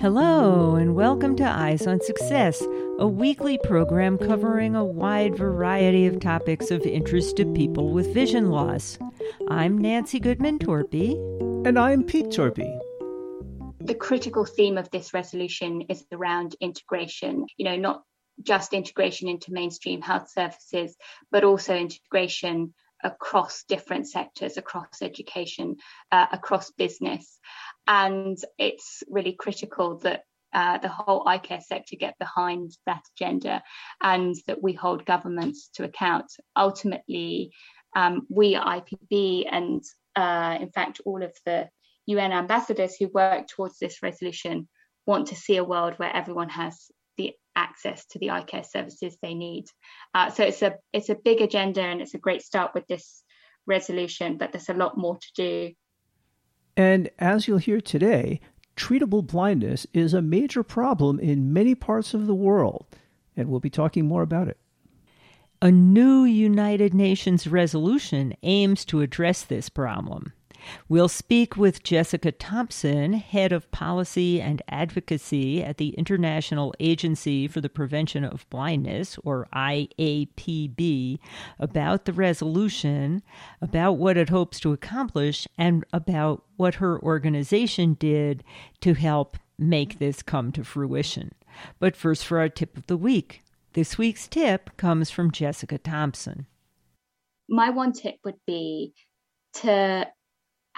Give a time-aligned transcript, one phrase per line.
[0.00, 2.62] Hello, and welcome to Eyes on Success,
[2.98, 8.50] a weekly program covering a wide variety of topics of interest to people with vision
[8.50, 8.98] loss.
[9.48, 11.12] I'm Nancy Goodman Torpy.
[11.66, 12.78] And I'm Pete Torpy.
[13.80, 18.02] The critical theme of this resolution is around integration, you know, not
[18.42, 20.96] just integration into mainstream health services,
[21.30, 25.76] but also integration across different sectors, across education,
[26.12, 27.38] uh, across business.
[27.86, 33.62] And it's really critical that uh, the whole eye care sector get behind that agenda
[34.02, 36.32] and that we hold governments to account.
[36.56, 37.52] Ultimately,
[37.94, 39.82] um, we IAPB and
[40.16, 41.68] uh, in fact all of the
[42.06, 44.68] UN ambassadors who work towards this resolution
[45.06, 46.90] want to see a world where everyone has
[47.58, 49.66] access to the eye care services they need.
[50.14, 53.22] Uh, so it's a it's a big agenda and it's a great start with this
[53.66, 55.74] resolution, but there's a lot more to do
[56.78, 58.40] and as you'll hear today,
[58.76, 62.86] treatable blindness is a major problem in many parts of the world,
[63.36, 64.58] and we'll be talking more about it.
[65.60, 70.32] A new United Nations resolution aims to address this problem.
[70.88, 77.60] We'll speak with Jessica Thompson, head of policy and advocacy at the International Agency for
[77.60, 81.18] the Prevention of Blindness, or IAPB,
[81.58, 83.22] about the resolution,
[83.60, 88.42] about what it hopes to accomplish, and about what her organization did
[88.80, 91.32] to help make this come to fruition.
[91.78, 93.42] But first, for our tip of the week.
[93.74, 96.46] This week's tip comes from Jessica Thompson.
[97.48, 98.92] My one tip would be
[99.54, 100.06] to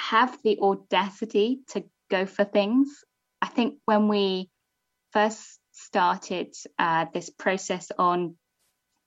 [0.01, 2.89] have the audacity to go for things.
[3.43, 4.51] I think when we
[5.13, 8.37] first started uh, this process on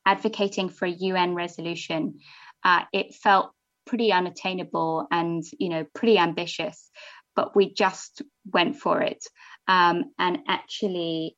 [0.05, 2.19] advocating for a UN resolution,
[2.63, 3.51] uh, it felt
[3.85, 6.89] pretty unattainable and you know pretty ambitious,
[7.35, 8.21] but we just
[8.51, 9.23] went for it.
[9.67, 11.35] Um, and actually,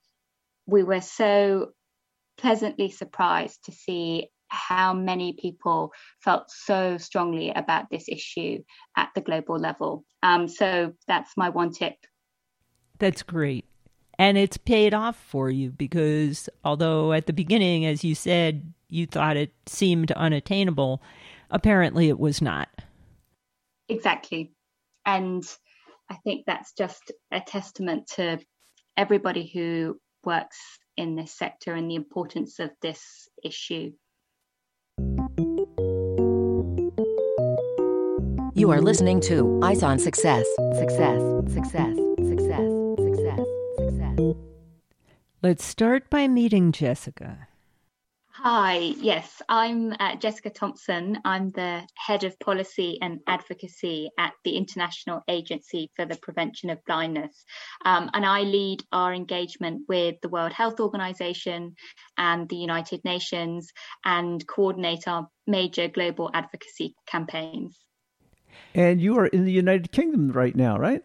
[0.65, 1.71] we were so
[2.37, 5.91] pleasantly surprised to see how many people
[6.23, 8.63] felt so strongly about this issue
[8.95, 10.05] at the global level.
[10.23, 11.95] Um, so that's my one tip.
[12.99, 13.65] That's great.
[14.17, 19.05] And it's paid off for you because although at the beginning, as you said, you
[19.05, 21.01] thought it seemed unattainable,
[21.51, 22.69] apparently it was not.
[23.89, 24.53] Exactly.
[25.05, 25.43] And
[26.09, 28.39] I think that's just a testament to
[28.95, 30.57] everybody who works
[30.97, 33.91] in this sector and the importance of this issue.
[38.65, 40.43] You are listening to Eyes on Success.
[40.79, 41.21] Success,
[41.53, 42.67] success, success,
[42.97, 43.45] success,
[43.77, 44.19] success.
[45.43, 47.47] Let's start by meeting Jessica.
[48.31, 51.19] Hi, yes, I'm uh, Jessica Thompson.
[51.23, 56.83] I'm the head of policy and advocacy at the International Agency for the Prevention of
[56.87, 57.45] Blindness.
[57.85, 61.75] Um, and I lead our engagement with the World Health Organization
[62.17, 63.71] and the United Nations
[64.03, 67.84] and coordinate our major global advocacy campaigns.
[68.73, 71.03] And you are in the United Kingdom right now, right?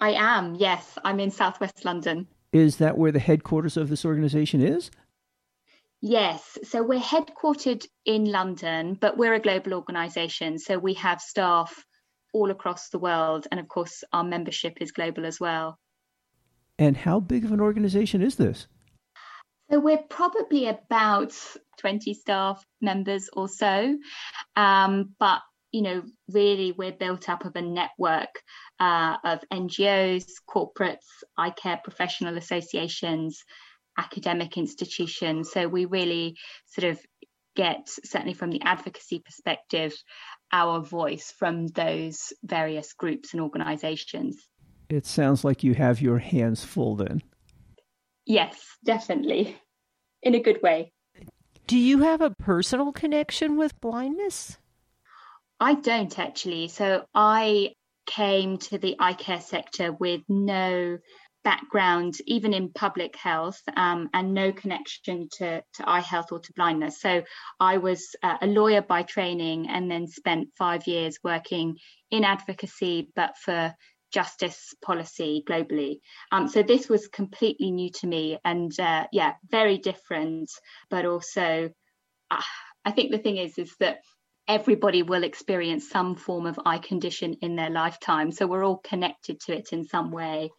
[0.00, 0.98] I am, yes.
[1.04, 2.26] I'm in southwest London.
[2.52, 4.90] Is that where the headquarters of this organization is?
[6.00, 6.58] Yes.
[6.62, 10.58] So we're headquartered in London, but we're a global organisation.
[10.58, 11.84] So we have staff
[12.32, 13.46] all across the world.
[13.50, 15.78] And of course, our membership is global as well.
[16.78, 18.68] And how big of an organization is this?
[19.70, 21.34] So we're probably about
[21.78, 23.98] 20 staff members or so.
[24.56, 25.40] Um, but
[25.72, 26.02] you know,
[26.32, 28.42] really we're built up of a network
[28.80, 31.06] uh, of NGOs, corporates,
[31.36, 33.44] eye care professional associations,
[33.98, 35.50] academic institutions.
[35.52, 36.36] So we really
[36.66, 37.00] sort of
[37.56, 39.92] get, certainly from the advocacy perspective,
[40.52, 44.38] our voice from those various groups and organizations.
[44.88, 47.22] It sounds like you have your hands full then.
[48.24, 49.60] Yes, definitely.
[50.22, 50.92] In a good way.
[51.66, 54.56] Do you have a personal connection with blindness?
[55.60, 56.68] I don't actually.
[56.68, 57.74] So I
[58.06, 60.98] came to the eye care sector with no
[61.44, 66.52] background, even in public health, um, and no connection to, to eye health or to
[66.54, 67.00] blindness.
[67.00, 67.22] So
[67.60, 71.76] I was uh, a lawyer by training and then spent five years working
[72.10, 73.74] in advocacy, but for
[74.12, 76.00] justice policy globally.
[76.32, 80.50] Um, so this was completely new to me and uh, yeah, very different,
[80.90, 81.70] but also
[82.30, 82.42] uh,
[82.84, 83.98] I think the thing is, is that
[84.48, 88.32] everybody will experience some form of eye condition in their lifetime.
[88.32, 90.50] So we're all connected to it in some way.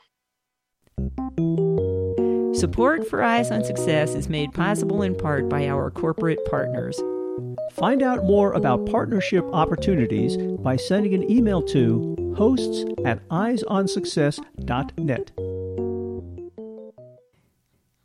[2.53, 7.01] Support for Eyes on Success is made possible in part by our corporate partners.
[7.71, 15.31] Find out more about partnership opportunities by sending an email to hosts at eyesonsuccess.net.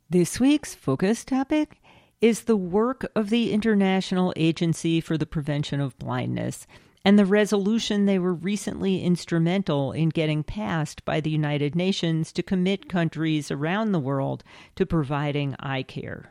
[0.09, 1.81] This week's focus topic
[2.21, 6.67] is the work of the International Agency for the Prevention of Blindness
[7.05, 12.43] and the resolution they were recently instrumental in getting passed by the United Nations to
[12.43, 14.43] commit countries around the world
[14.77, 16.31] to providing eye care.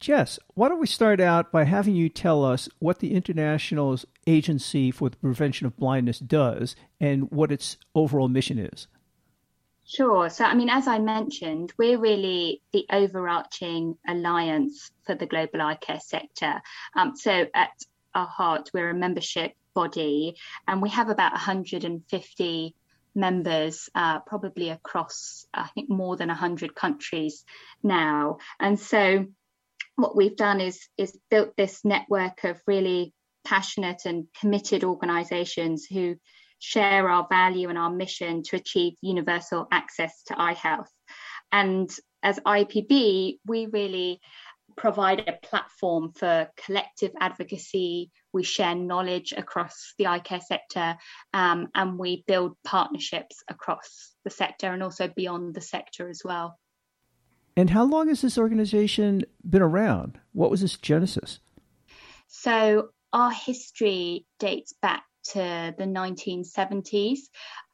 [0.00, 4.90] Jess, why don't we start out by having you tell us what the International Agency
[4.90, 8.86] for the Prevention of Blindness does and what its overall mission is?
[9.88, 10.28] Sure.
[10.28, 15.76] So, I mean, as I mentioned, we're really the overarching alliance for the global eye
[15.76, 16.60] care sector.
[16.94, 17.70] Um, so, at
[18.14, 20.36] our heart, we're a membership body,
[20.66, 22.74] and we have about 150
[23.14, 27.46] members, uh, probably across, I think, more than 100 countries
[27.82, 28.38] now.
[28.60, 29.24] And so,
[29.96, 36.16] what we've done is is built this network of really passionate and committed organizations who
[36.58, 40.90] share our value and our mission to achieve universal access to eye health.
[41.52, 41.90] And
[42.22, 44.20] as IAPB, we really
[44.76, 48.10] provide a platform for collective advocacy.
[48.32, 50.96] We share knowledge across the eye care sector
[51.34, 56.58] um, and we build partnerships across the sector and also beyond the sector as well.
[57.56, 60.20] And how long has this organization been around?
[60.32, 61.40] What was its genesis?
[62.28, 65.02] So, our history dates back
[65.32, 67.18] to the 1970s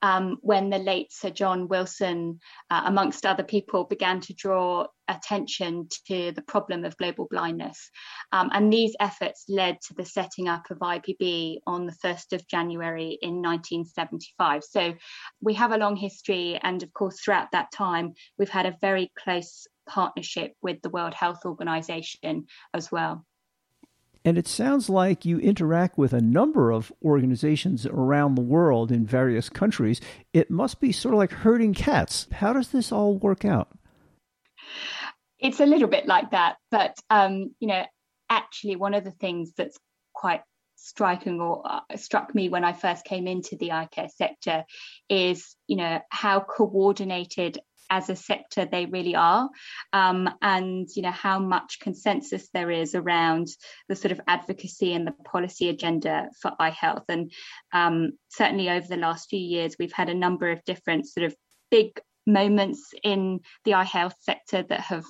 [0.03, 2.41] um, when the late Sir John Wilson,
[2.71, 7.91] uh, amongst other people, began to draw attention to the problem of global blindness.
[8.33, 12.47] Um, and these efforts led to the setting up of IAPB on the 1st of
[12.49, 14.65] January in 1975.
[14.65, 14.95] So
[15.41, 19.11] we have a long history, and of course, throughout that time, we've had a very
[19.19, 23.25] close partnership with the World Health Organization as well.
[24.25, 29.05] And it sounds like you interact with a number of organizations around the world in
[29.05, 30.01] various countries.
[30.33, 32.27] It must be sort of like herding cats.
[32.33, 33.69] How does this all work out?
[35.39, 36.57] It's a little bit like that.
[36.71, 37.85] But, um, you know,
[38.31, 39.79] actually, one of the things that's
[40.15, 40.41] quite
[40.77, 44.65] striking or uh, struck me when I first came into the eye care sector
[45.11, 47.59] is, you know, how coordinated
[47.91, 49.49] as a sector they really are
[49.93, 53.49] um, and you know how much consensus there is around
[53.89, 57.33] the sort of advocacy and the policy agenda for eye health and
[57.73, 61.35] um, certainly over the last few years we've had a number of different sort of
[61.71, 65.05] big moments in the eye health sector that have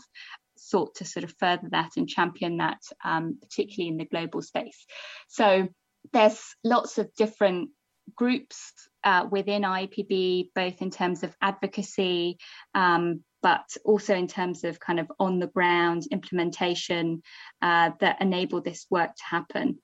[0.56, 4.86] sought to sort of further that and champion that um, particularly in the global space.
[5.28, 5.68] So
[6.12, 7.70] there's lots of different
[8.16, 8.72] groups
[9.04, 12.38] uh, within IAPB, both in terms of advocacy,
[12.74, 17.22] um, but also in terms of kind of on the ground implementation
[17.60, 19.78] uh, that enable this work to happen.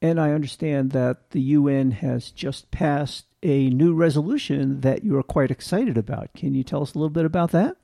[0.00, 5.22] And I understand that the UN has just passed a new resolution that you are
[5.22, 6.32] quite excited about.
[6.34, 7.76] Can you tell us a little bit about that?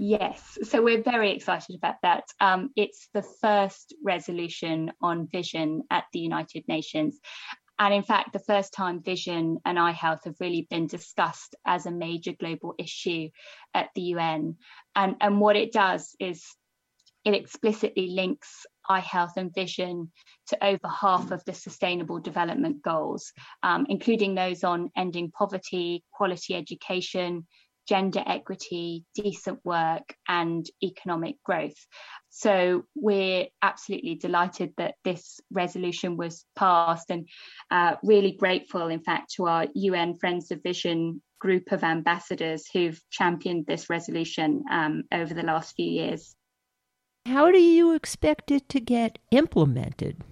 [0.00, 2.24] Yes, so we're very excited about that.
[2.40, 7.18] Um, it's the first resolution on vision at the United Nations,
[7.78, 11.86] and in fact, the first time vision and eye health have really been discussed as
[11.86, 13.28] a major global issue
[13.72, 14.56] at the UN.
[14.96, 16.44] And, and what it does is
[17.24, 20.10] it explicitly links eye health and vision
[20.48, 23.32] to over half of the sustainable development goals,
[23.62, 27.46] um, including those on ending poverty, quality education,
[27.88, 31.76] gender equity, decent work, and economic growth.
[32.30, 37.26] So we're absolutely delighted that this resolution was passed and
[37.70, 43.00] uh, really grateful, in fact, to our UN Friends of Vision group of ambassadors who've
[43.10, 46.34] championed this resolution um, over the last few years.
[47.26, 50.22] How do you expect it to get implemented?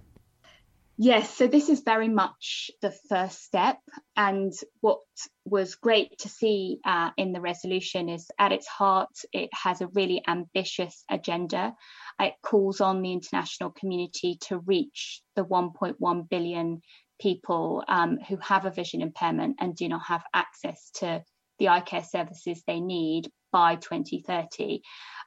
[0.99, 3.79] Yes, so this is very much the first step.
[4.17, 5.01] And what
[5.45, 9.89] was great to see uh, in the resolution is at its heart, it has a
[9.89, 11.75] really ambitious agenda.
[12.19, 16.81] It calls on the international community to reach the 1.1 billion
[17.21, 21.23] people um, who have a vision impairment and do not have access to
[21.59, 24.83] the eye care services they need by 2030.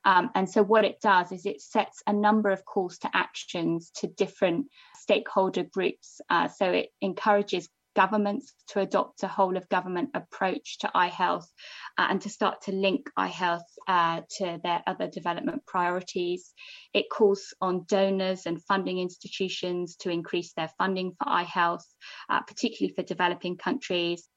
[0.06, 3.90] Um, and so, what it does is it sets a number of calls to actions
[3.96, 6.22] to different stakeholder groups.
[6.30, 11.52] Uh, so, it encourages governments to adopt a whole of government approach to eye health
[11.98, 16.54] uh, and to start to link eye health uh, to their other development priorities.
[16.94, 21.88] It calls on donors and funding institutions to increase their funding for eye health,
[22.30, 24.30] uh, particularly for developing countries.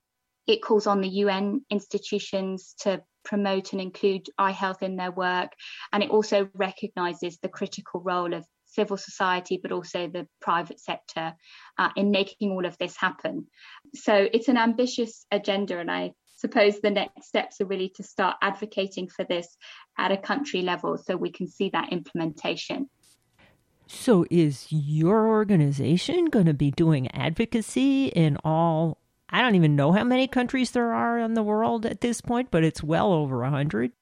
[0.46, 5.52] It calls on the UN institutions to promote and include eye health in their work.
[5.93, 11.35] And it also recognises the critical role of civil society, but also the private sector
[11.79, 13.47] uh, in making all of this happen.
[13.95, 18.37] So it's an ambitious agenda, and I suppose the next steps are really to start
[18.43, 19.47] advocating for this
[19.99, 22.88] at a country level so we can see that implementation.
[23.87, 29.01] So, is your organization going to be doing advocacy in all?
[29.32, 32.50] I don't even know how many countries there are in the world at this point,
[32.50, 33.92] but it's well over a hundred.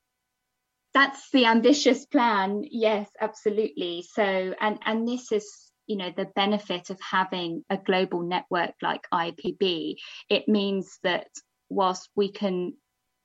[0.92, 2.64] That's the ambitious plan.
[2.68, 4.04] Yes, absolutely.
[4.12, 4.22] So,
[4.60, 5.46] and and this is
[5.86, 9.94] you know the benefit of having a global network like IAPB.
[10.28, 11.28] It means that
[11.68, 12.74] whilst we can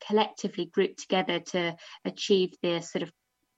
[0.05, 3.11] collectively group together to achieve the sort of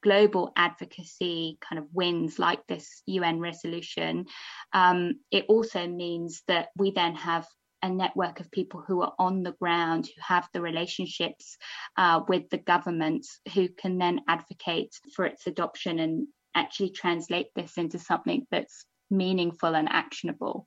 [0.03, 4.25] global advocacy kind of wins like this UN resolution,
[4.71, 7.45] um, it also means that we then have
[7.84, 11.57] a network of people who are on the ground, who have the relationships
[11.98, 17.77] uh, with the governments, who can then advocate for its adoption and actually translate this
[17.77, 20.65] into something that's meaningful and actionable.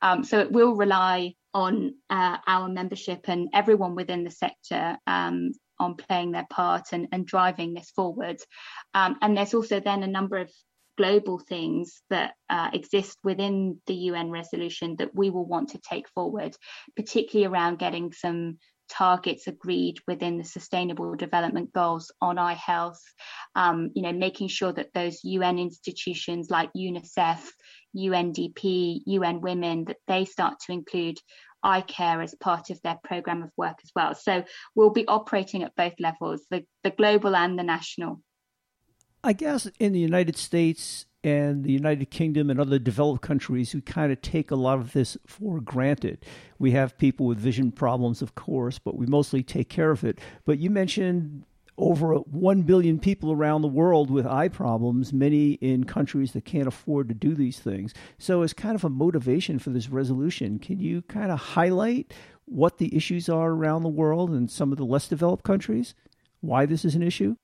[0.00, 5.52] Um, so it will rely on uh, our membership and everyone within the sector um,
[5.78, 8.40] on playing their part and, and driving this forward.
[8.94, 10.50] Um, and there's also then a number of
[11.02, 16.08] global things that uh, exist within the UN resolution that we will want to take
[16.10, 16.54] forward,
[16.94, 23.00] particularly around getting some targets agreed within the sustainable development goals on eye health
[23.54, 27.40] um, you know making sure that those un institutions like unicef
[27.96, 31.18] undp un women that they start to include
[31.62, 34.14] eye care as part of their program of work as well.
[34.14, 34.44] So
[34.74, 38.20] we'll be operating at both levels the, the global and the national
[39.24, 43.80] i guess in the united states and the United Kingdom and other developed countries we
[43.80, 46.24] kind of take a lot of this for granted.
[46.58, 50.20] We have people with vision problems, of course, but we mostly take care of it.
[50.44, 51.44] But you mentioned
[51.78, 56.68] over 1 billion people around the world with eye problems, many in countries that can't
[56.68, 57.94] afford to do these things.
[58.18, 62.12] So, as kind of a motivation for this resolution, can you kind of highlight
[62.44, 65.94] what the issues are around the world and some of the less developed countries?
[66.40, 67.36] Why this is an issue?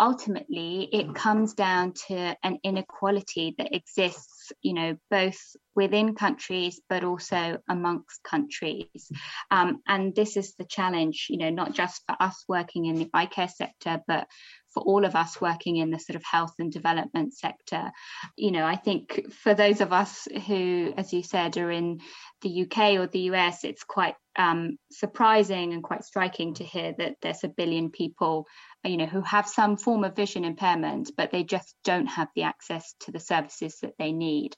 [0.00, 1.14] Ultimately it mm.
[1.14, 5.38] comes down to an inequality that exists you know both
[5.76, 9.12] within countries but also amongst countries
[9.50, 13.10] um, and this is the challenge you know not just for us working in the
[13.12, 14.26] eye care sector but
[14.72, 17.90] for all of us working in the sort of health and development sector
[18.36, 22.00] you know i think for those of us who as you said are in
[22.42, 27.16] the uk or the us it's quite um, surprising and quite striking to hear that
[27.20, 28.46] there's a billion people
[28.84, 32.44] you know who have some form of vision impairment but they just don't have the
[32.44, 34.56] access to the services that they need.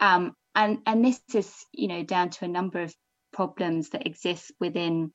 [0.00, 2.94] Um, and and this is you know down to a number of
[3.32, 5.12] problems that exist within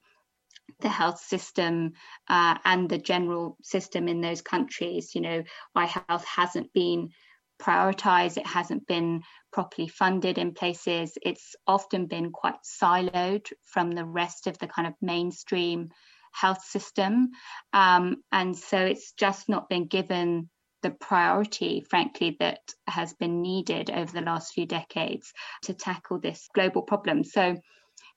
[0.79, 1.93] the health system
[2.29, 5.15] uh, and the general system in those countries.
[5.15, 5.43] You know
[5.75, 7.09] eye health hasn't been
[7.61, 9.21] prioritized it hasn't been
[9.53, 14.87] properly funded in places it's often been quite siloed from the rest of the kind
[14.87, 15.89] of mainstream
[16.31, 17.29] health system.
[17.73, 20.49] Um, and so it's just not been given
[20.81, 25.31] the priority, frankly, that has been needed over the last few decades
[25.63, 27.23] to tackle this global problem.
[27.23, 27.57] So,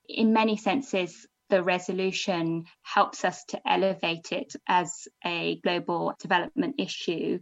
[0.09, 7.39] in many senses, the resolution helps us to elevate it as a global development issue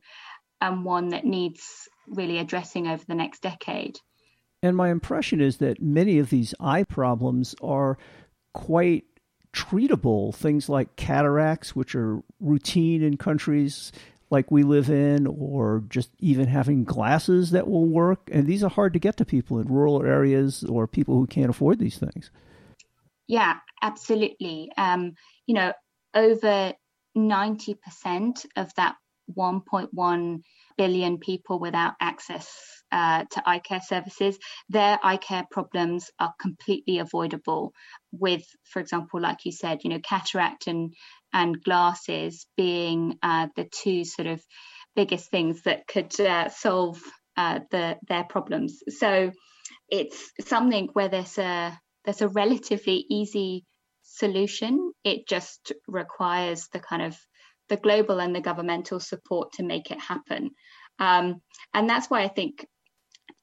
[0.60, 3.98] and one that needs really addressing over the next decade.
[4.62, 7.98] And my impression is that many of these eye problems are
[8.54, 9.04] quite
[9.52, 13.92] treatable things like cataracts, which are routine in countries
[14.30, 18.30] like we live in, or just even having glasses that will work.
[18.32, 21.50] And these are hard to get to people in rural areas or people who can't
[21.50, 22.30] afford these things.
[23.26, 24.70] Yeah, absolutely.
[24.76, 25.14] Um,
[25.46, 25.72] you know,
[26.14, 26.72] over
[27.16, 28.96] 90% of that
[29.36, 30.42] 1.1
[30.78, 36.98] billion people without access uh, to eye care services, their eye care problems are completely
[36.98, 37.72] avoidable.
[38.12, 40.92] With, for example, like you said, you know, cataract and
[41.32, 44.42] and glasses being uh, the two sort of
[44.94, 47.00] biggest things that could uh, solve
[47.36, 48.82] uh, the their problems.
[48.88, 49.32] So
[49.88, 53.64] it's something where there's a there's a relatively easy
[54.02, 54.92] solution.
[55.04, 57.16] It just requires the kind of
[57.68, 60.50] the global and the governmental support to make it happen.
[60.98, 61.40] Um,
[61.72, 62.66] and that's why I think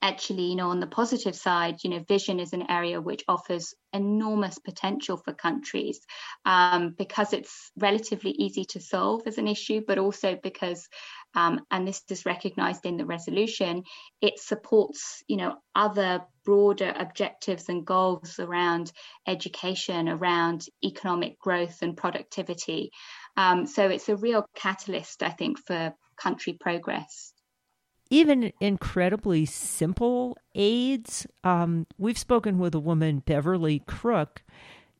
[0.01, 3.73] actually, you know, on the positive side, you know, vision is an area which offers
[3.91, 5.99] enormous potential for countries
[6.45, 10.87] um, because it's relatively easy to solve as an issue, but also because,
[11.35, 13.83] um, and this is recognized in the resolution,
[14.21, 18.91] it supports, you know, other broader objectives and goals around
[19.27, 22.91] education, around economic growth and productivity.
[23.35, 27.33] Um, so it's a real catalyst, I think, for country progress.
[28.09, 31.27] Even incredibly simple aids.
[31.43, 34.41] Um, we've spoken with a woman, Beverly Crook,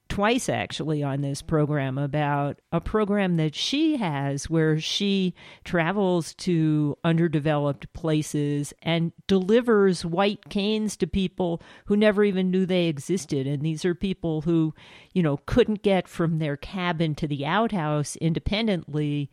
[0.09, 6.97] twice actually on this program about a program that she has where she travels to
[7.03, 13.61] underdeveloped places and delivers white canes to people who never even knew they existed and
[13.61, 14.73] these are people who
[15.13, 19.29] you know couldn't get from their cabin to the outhouse independently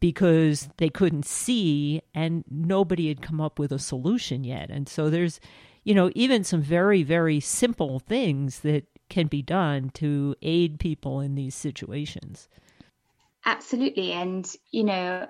[0.00, 5.08] because they couldn't see and nobody had come up with a solution yet and so
[5.10, 5.40] there's
[5.84, 11.20] you know even some very very simple things that can be done to aid people
[11.20, 12.48] in these situations.
[13.44, 14.12] Absolutely.
[14.12, 15.26] And, you know,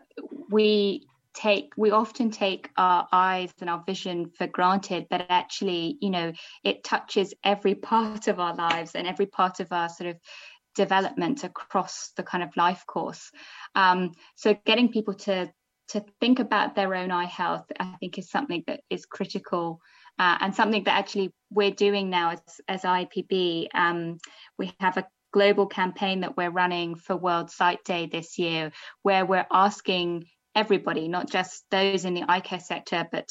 [0.50, 6.08] we take we often take our eyes and our vision for granted but actually you
[6.08, 6.32] know
[6.64, 10.16] it touches every part of our lives and every part of our sort of
[10.76, 13.30] development across the kind of life course
[13.74, 15.50] um, so getting people to
[15.88, 19.80] to think about their own eye health i think is something that is critical
[20.18, 23.68] uh, and something that actually we're doing now as, as IAPB.
[23.74, 24.18] Um,
[24.58, 29.26] we have a global campaign that we're running for World Sight Day this year, where
[29.26, 33.28] we're asking everybody, not just those in the eye care sector, but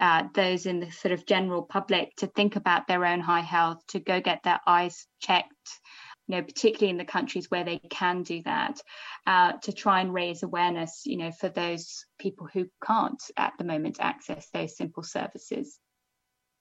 [0.00, 3.78] uh, those in the sort of general public to think about their own eye health,
[3.88, 5.80] to go get their eyes checked,
[6.28, 8.80] you know, particularly in the countries where they can do that,
[9.26, 13.64] uh, to try and raise awareness, you know, for those people who can't at the
[13.64, 15.78] moment access those simple services.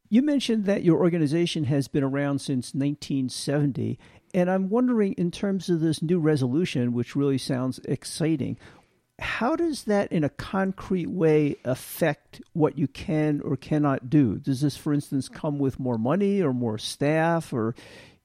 [0.09, 3.99] You mentioned that your organization has been around since 1970,
[4.33, 8.57] and I'm wondering, in terms of this new resolution, which really sounds exciting,
[9.19, 14.37] how does that in a concrete way affect what you can or cannot do?
[14.37, 17.75] Does this, for instance, come with more money or more staff, or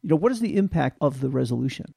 [0.02, 1.94] you know, what is the impact of the resolution?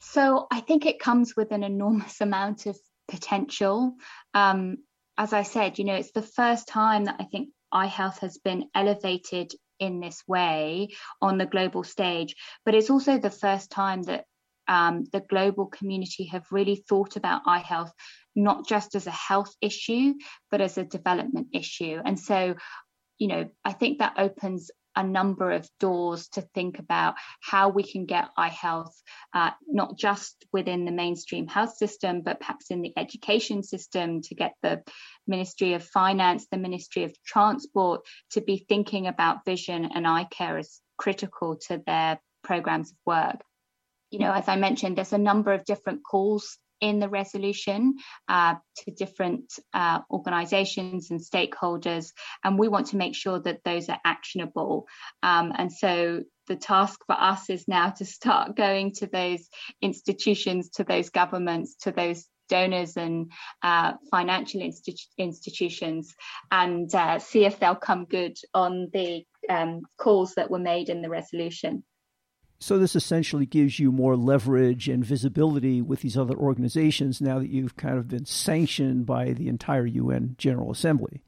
[0.00, 3.94] So I think it comes with an enormous amount of potential.
[4.34, 4.78] Um,
[5.18, 8.38] as I said, you know, it's the first time that I think eye health has
[8.38, 10.88] been elevated in this way
[11.20, 12.34] on the global stage.
[12.64, 14.24] But it's also the first time that
[14.68, 17.92] um, the global community have really thought about eye health
[18.36, 20.14] not just as a health issue,
[20.50, 21.98] but as a development issue.
[22.04, 22.54] And so,
[23.18, 27.82] you know, I think that opens a number of doors to think about how we
[27.82, 28.94] can get eye health,
[29.34, 34.34] uh, not just within the mainstream health system, but perhaps in the education system to
[34.34, 34.82] get the
[35.26, 40.58] Ministry of Finance, the Ministry of Transport to be thinking about vision and eye care
[40.58, 43.40] as critical to their programs of work.
[44.10, 47.96] You know, as I mentioned, there's a number of different calls in the resolution
[48.28, 52.12] uh, to different uh, organizations and stakeholders.
[52.44, 54.86] And we want to make sure that those are actionable.
[55.22, 59.48] Um, and so the task for us is now to start going to those
[59.80, 63.30] institutions, to those governments, to those donors and
[63.62, 66.14] uh, financial institu- institutions
[66.50, 71.00] and uh, see if they'll come good on the um, calls that were made in
[71.00, 71.84] the resolution.
[72.62, 77.48] So this essentially gives you more leverage and visibility with these other organizations now that
[77.48, 81.22] you've kind of been sanctioned by the entire UN General Assembly.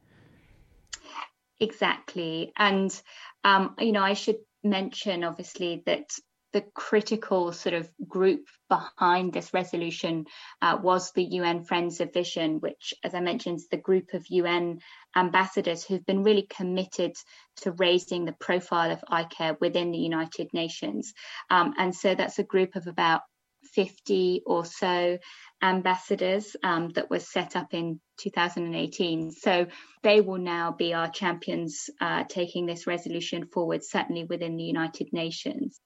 [1.59, 2.53] Exactly.
[2.57, 3.03] And,
[3.45, 6.11] um, you know, I should mention obviously that
[6.53, 10.27] the critical sort of group behind this resolution
[10.61, 14.27] uh, was the UN Friends of Vision, which, as I mentioned, is the group of
[14.29, 14.81] UN
[15.17, 17.15] ambassadors who've been really committed
[17.57, 21.15] to raising the profile of eye care within the United Nations.
[21.49, 23.23] Um, and so that's a group of about
[23.75, 25.19] 50 or so
[25.63, 29.31] ambassadors um, that was set up in 2018.
[29.31, 29.67] So
[30.03, 35.13] they will now be our champions uh, taking this resolution forward, certainly within the United
[35.13, 35.81] Nations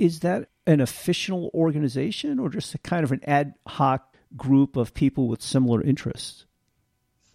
[0.00, 4.94] is that an official organization or just a kind of an ad hoc group of
[4.94, 6.46] people with similar interests?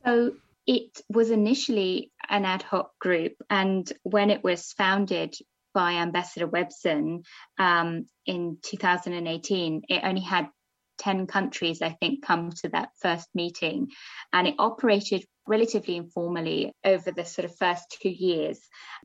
[0.03, 0.33] So
[0.65, 5.35] it was initially an ad hoc group, and when it was founded
[5.75, 7.23] by Ambassador Webson
[7.59, 10.47] um, in 2018, it only had
[10.97, 13.89] 10 countries, I think, come to that first meeting.
[14.33, 18.59] And it operated relatively informally over the sort of first two years.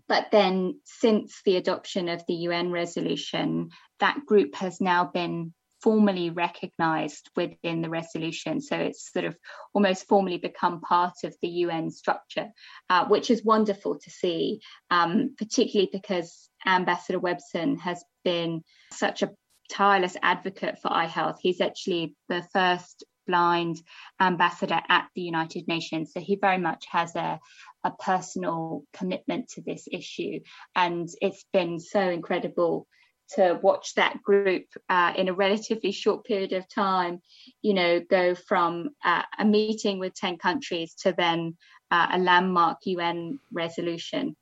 [0.08, 6.30] But then, since the adoption of the UN resolution, that group has now been formally
[6.30, 8.60] recognized within the resolution.
[8.60, 9.36] So it's sort of
[9.72, 12.48] almost formally become part of the UN structure,
[12.88, 19.30] uh, which is wonderful to see, um, particularly because Ambassador Webson has been such a
[19.70, 21.38] tireless advocate for eye health.
[21.40, 23.80] He's actually the first blind
[24.20, 26.12] ambassador at the United Nations.
[26.12, 27.38] So he very much has a,
[27.84, 30.40] a personal commitment to this issue.
[30.74, 32.86] And it's been so incredible
[33.34, 37.22] to watch that group uh, in a relatively short period of time,
[37.62, 41.56] you know, go from uh, a meeting with 10 countries to then
[41.92, 44.34] uh, a landmark UN resolution.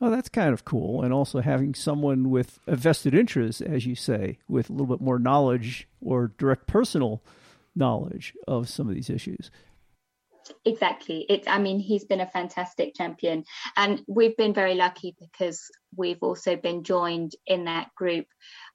[0.00, 1.02] Oh, that's kind of cool.
[1.02, 5.00] And also having someone with a vested interest, as you say, with a little bit
[5.00, 7.22] more knowledge or direct personal
[7.74, 9.50] knowledge of some of these issues.
[10.64, 11.24] Exactly.
[11.28, 13.44] It's, I mean, he's been a fantastic champion.
[13.76, 18.26] And we've been very lucky because we've also been joined in that group,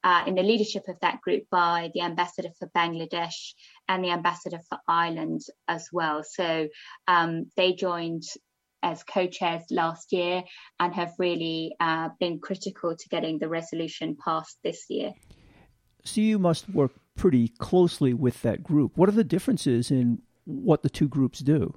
[0.02, 3.52] uh, in the leadership of that group by the ambassador for Bangladesh
[3.88, 6.24] and the ambassador for Ireland as well.
[6.24, 6.68] So
[7.06, 8.24] um, they joined
[8.82, 10.44] as co-chairs last year
[10.78, 15.12] and have really uh, been critical to getting the resolution passed this year.
[16.04, 18.96] So you must work pretty closely with that group.
[18.96, 21.74] What are the differences in what the two groups do?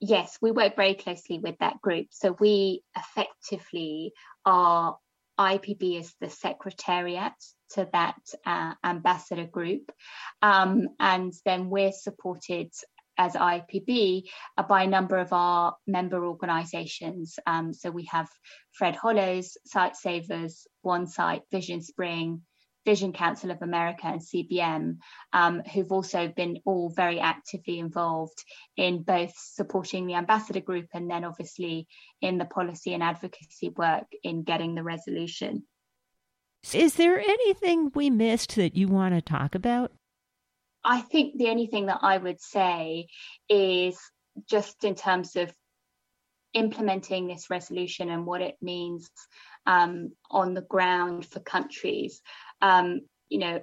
[0.00, 2.06] Yes, we work very closely with that group.
[2.10, 4.12] So we effectively
[4.46, 4.96] are
[5.38, 7.32] IAPB is the secretariat
[7.70, 9.92] to that uh, ambassador group.
[10.42, 12.70] Um, and then we're supported
[13.18, 14.24] as IAPB
[14.56, 17.38] uh, by a number of our member organisations.
[17.46, 18.28] Um, so we have
[18.72, 22.42] Fred Hollows, Sightsavers, One Sight, Vision Spring,
[22.90, 24.96] Vision Council of America, and CBM,
[25.32, 28.44] um, who've also been all very actively involved
[28.76, 31.86] in both supporting the ambassador group and then obviously
[32.20, 35.62] in the policy and advocacy work in getting the resolution.
[36.74, 39.92] Is there anything we missed that you want to talk about?
[40.82, 43.06] I think the only thing that I would say
[43.48, 44.00] is
[44.48, 45.54] just in terms of
[46.54, 49.08] implementing this resolution and what it means
[49.66, 52.20] um, on the ground for countries.
[52.62, 53.60] Um, you know,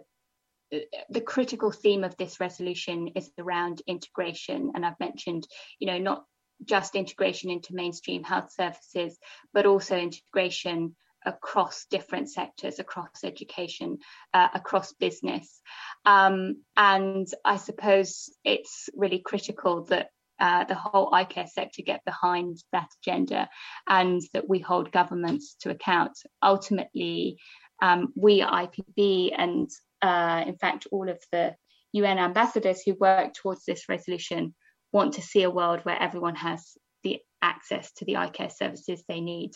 [1.10, 5.48] the critical theme of this resolution is around integration, and I've mentioned,
[5.80, 6.26] you know, not
[6.66, 9.18] just integration into mainstream health services,
[9.54, 14.00] but also integration across different sectors, across education,
[14.34, 15.62] uh, across business.
[16.06, 22.06] Um, and I suppose it's really critical that uh, the whole eye care sector get
[22.06, 23.50] behind that agenda
[23.88, 26.18] and that we hold governments to account.
[26.44, 27.38] Ultimately,
[27.82, 29.70] um, we at IAPB and
[30.02, 31.56] uh, in fact all of the
[31.94, 34.54] UN ambassadors who work towards this resolution
[34.92, 39.04] want to see a world where everyone has the access to the eye care services
[39.08, 39.52] they need.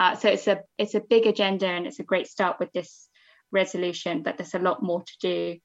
[0.00, 3.08] Uh, so it's a it's a big agenda and it's a great start with this
[3.52, 5.58] resolution, but there's a lot more to do.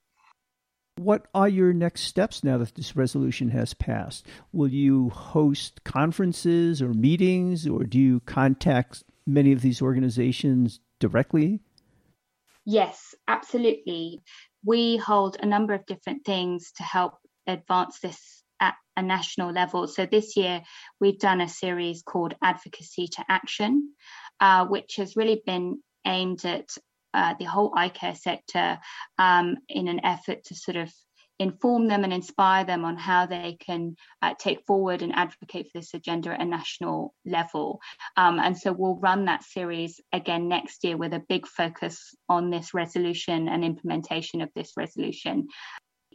[0.98, 4.28] What are your next steps now that this resolution has passed?
[4.52, 11.62] Will you host conferences or meetings, or do you contact many of these organizations directly?
[12.66, 14.22] Yes, absolutely.
[14.64, 17.14] We hold a number of different things to help
[17.48, 19.88] advance this at a national level.
[19.88, 20.62] So this year
[21.00, 23.94] we've done a series called Advocacy to Action,
[24.40, 26.70] uh, which has really been aimed at
[27.14, 28.80] uh, the whole eye care sector
[29.18, 30.94] um, in an effort to sort of
[31.42, 35.80] inform them and inspire them on how they can uh, take forward and advocate for
[35.80, 37.82] this agenda at a national level.
[38.16, 42.52] Um, and so we'll run that series again next year with a big focus on
[42.52, 45.48] this resolution and implementation of this resolution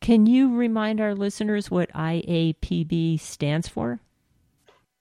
[0.00, 4.00] Can you remind our listeners what IAPB stands for?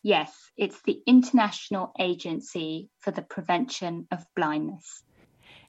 [0.04, 5.02] Yes, it's the International Agency for the Prevention of Blindness.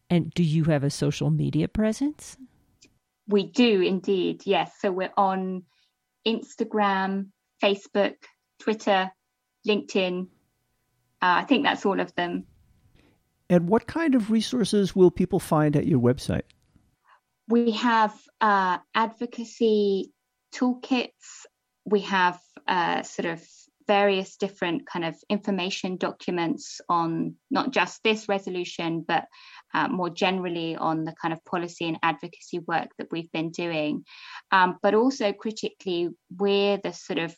[0.08, 2.36] And do you have a social media presence?
[3.28, 4.72] We do indeed, yes.
[4.80, 5.64] So we're on
[6.26, 7.28] Instagram,
[7.62, 8.14] Facebook,
[8.60, 9.10] Twitter,
[9.66, 10.22] LinkedIn.
[10.22, 10.26] Uh,
[11.20, 12.46] I think that's all of them.
[13.48, 16.42] And what kind of resources will people find at your website?
[17.48, 20.12] We have uh, advocacy
[20.54, 21.46] toolkits.
[21.84, 23.46] We have uh, sort of
[23.86, 29.26] various different kind of information documents on not just this resolution, but
[29.76, 34.04] uh, more generally on the kind of policy and advocacy work that we've been doing.
[34.50, 37.36] Um, but also critically, we're the sort of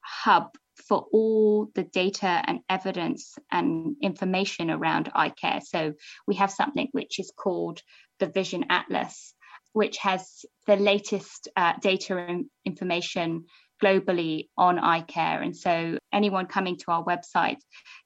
[0.00, 0.50] hub
[0.88, 5.60] for all the data and evidence and information around eye care.
[5.60, 5.94] So
[6.26, 7.80] we have something which is called
[8.20, 9.34] the Vision Atlas,
[9.72, 13.44] which has the latest uh, data and information
[13.82, 15.42] globally on eye care.
[15.42, 17.60] And so anyone coming to our website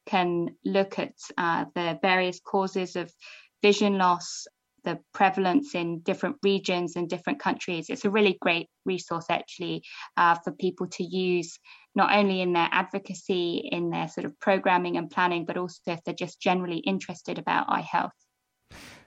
[0.06, 3.12] can look at uh, the various causes of
[3.64, 4.46] vision loss,
[4.84, 7.86] the prevalence in different regions and different countries.
[7.88, 9.82] It's a really great resource, actually,
[10.18, 11.58] uh, for people to use
[11.94, 16.04] not only in their advocacy, in their sort of programming and planning, but also if
[16.04, 18.12] they're just generally interested about eye health.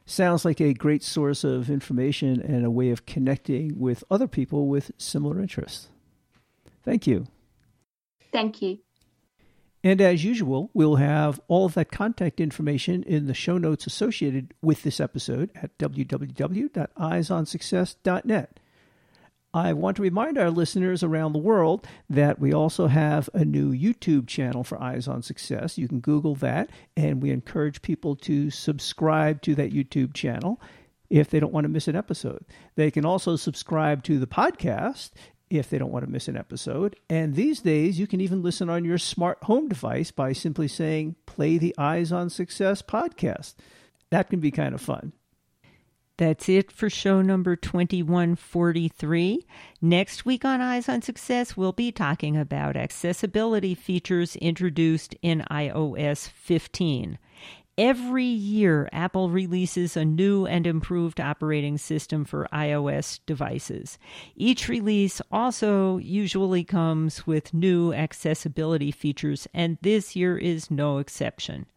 [0.07, 4.67] Sounds like a great source of information and a way of connecting with other people
[4.67, 5.89] with similar interests.
[6.83, 7.27] Thank you.
[8.31, 8.86] Thank you.
[9.87, 14.53] And as usual, we'll have all of that contact information in the show notes associated
[14.61, 18.59] with this episode at www.eyesonsuccess.net.
[19.53, 23.71] I want to remind our listeners around the world that we also have a new
[23.71, 25.77] YouTube channel for Eyes on Success.
[25.77, 30.59] You can Google that, and we encourage people to subscribe to that YouTube channel
[31.09, 32.43] if they don't want to miss an episode.
[32.75, 35.11] They can also subscribe to the podcast
[35.49, 36.95] if they don't want to miss an episode.
[37.09, 41.15] And these days, you can even listen on your smart home device by simply saying,
[41.25, 43.55] Play the Eyes on Success podcast.
[44.09, 45.13] That can be kind of fun.
[46.17, 49.45] That's it for show number 2143.
[49.81, 56.27] Next week on Eyes on Success, we'll be talking about accessibility features introduced in iOS
[56.27, 57.19] 15.
[57.79, 63.99] Every year, Apple releases a new and improved operating system for iOS devices.
[64.35, 71.67] Each release also usually comes with new accessibility features, and this year is no exception.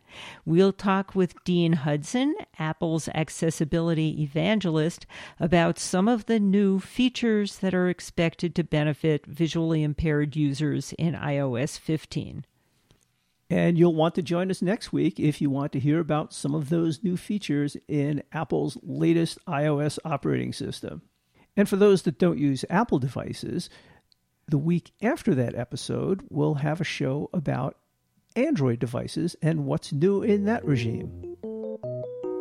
[0.47, 5.05] We'll talk with Dean Hudson, Apple's accessibility evangelist,
[5.39, 11.13] about some of the new features that are expected to benefit visually impaired users in
[11.13, 12.47] iOS 15.
[13.51, 16.55] And you'll want to join us next week if you want to hear about some
[16.55, 21.03] of those new features in Apple's latest iOS operating system.
[21.57, 23.69] And for those that don't use Apple devices,
[24.47, 27.77] the week after that episode, we'll have a show about
[28.37, 31.37] Android devices and what's new in that regime.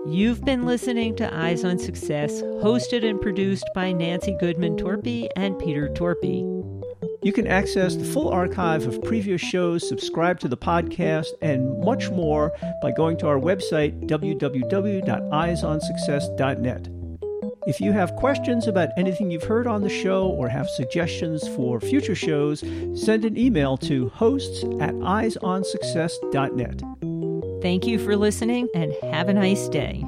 [0.07, 5.57] You've been listening to Eyes on Success, hosted and produced by Nancy Goodman Torpy and
[5.59, 6.78] Peter Torpy.
[7.21, 12.09] You can access the full archive of previous shows, subscribe to the podcast, and much
[12.11, 16.87] more by going to our website, www.eyesonsuccess.net.
[17.67, 21.81] If you have questions about anything you've heard on the show or have suggestions for
[21.81, 22.61] future shows,
[22.95, 26.81] send an email to hosts at eyesonsuccess.net.
[27.61, 30.05] Thank you for listening and have a nice day.